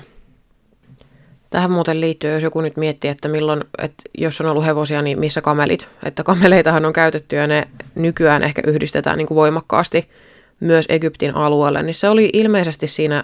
[1.49, 5.19] Tähän muuten liittyy, jos joku nyt miettii, että milloin, että jos on ollut hevosia, niin
[5.19, 5.87] missä kamelit.
[6.05, 10.09] Että kameleitahan on käytetty ja ne nykyään ehkä yhdistetään niin kuin voimakkaasti
[10.59, 13.23] myös Egyptin alueelle, niin se oli ilmeisesti siinä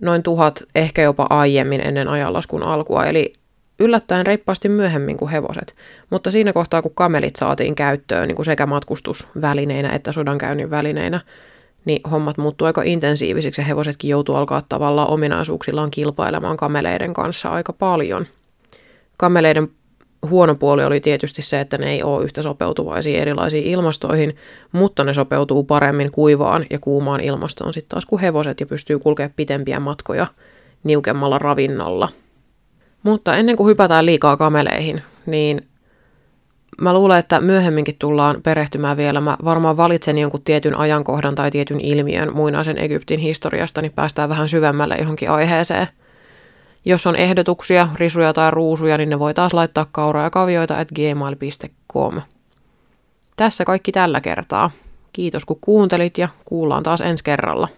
[0.00, 3.32] noin tuhat, ehkä jopa aiemmin ennen ajanlaskun alkua, eli
[3.78, 5.74] yllättäen reippaasti myöhemmin kuin hevoset.
[6.10, 11.20] Mutta siinä kohtaa, kun kamelit saatiin käyttöön niin kuin sekä matkustusvälineinä että sodankäynnin välineinä,
[11.84, 17.72] niin hommat muuttuu aika intensiivisiksi ja hevosetkin joutuu alkaa tavallaan ominaisuuksillaan kilpailemaan kameleiden kanssa aika
[17.72, 18.26] paljon.
[19.16, 19.68] Kameleiden
[20.30, 24.36] Huono puoli oli tietysti se, että ne ei ole yhtä sopeutuvaisia erilaisiin ilmastoihin,
[24.72, 29.32] mutta ne sopeutuu paremmin kuivaan ja kuumaan ilmastoon sitten taas kuin hevoset ja pystyy kulkemaan
[29.36, 30.26] pitempiä matkoja
[30.84, 32.08] niukemmalla ravinnolla.
[33.02, 35.68] Mutta ennen kuin hypätään liikaa kameleihin, niin
[36.80, 39.20] mä luulen, että myöhemminkin tullaan perehtymään vielä.
[39.20, 44.48] Mä varmaan valitsen jonkun tietyn ajankohdan tai tietyn ilmiön muinaisen Egyptin historiasta, niin päästään vähän
[44.48, 45.86] syvemmälle johonkin aiheeseen.
[46.84, 50.88] Jos on ehdotuksia, risuja tai ruusuja, niin ne voi taas laittaa kauraa ja kavioita at
[50.92, 52.20] gmail.com.
[53.36, 54.70] Tässä kaikki tällä kertaa.
[55.12, 57.68] Kiitos kun kuuntelit ja kuullaan taas ensi kerralla.